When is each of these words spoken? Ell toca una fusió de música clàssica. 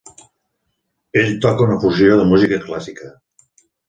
Ell 1.23 1.29
toca 1.45 1.63
una 1.67 1.77
fusió 1.83 2.15
de 2.21 2.25
música 2.31 2.59
clàssica. 2.65 3.11